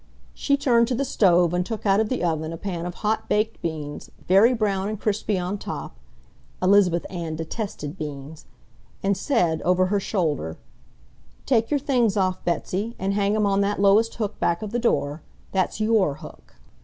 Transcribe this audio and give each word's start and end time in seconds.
She 0.33 0.57
turned 0.57 0.87
to 0.87 0.95
the 0.95 1.05
stove 1.05 1.53
and 1.53 1.63
took 1.63 1.85
out 1.85 1.99
of 1.99 2.09
the 2.09 2.23
oven 2.23 2.51
a 2.51 2.57
pan 2.57 2.87
of 2.87 2.95
hot 3.05 3.29
baked 3.29 3.61
beans, 3.61 4.09
very 4.27 4.51
brown 4.51 4.89
and 4.89 4.99
crispy 4.99 5.37
on 5.37 5.59
top 5.59 5.95
(Elizabeth 6.59 7.05
Ann 7.11 7.35
detested 7.35 7.99
beans), 7.99 8.45
and 9.03 9.15
said, 9.15 9.61
over 9.61 9.85
her 9.93 9.99
shoulder, 9.99 10.57
"Take 11.45 11.69
your 11.69 11.79
things 11.79 12.17
off, 12.17 12.43
Betsy, 12.43 12.95
and 12.97 13.13
hang 13.13 13.35
'em 13.35 13.45
on 13.45 13.61
that 13.61 13.79
lowest 13.79 14.15
hook 14.15 14.39
back 14.39 14.63
of 14.63 14.71
the 14.71 14.79
door. 14.79 15.21
That's 15.51 15.79
YOUR 15.79 16.15
hook." 16.15 16.55